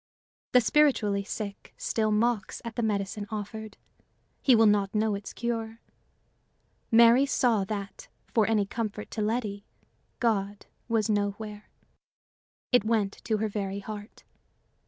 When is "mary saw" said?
6.89-7.63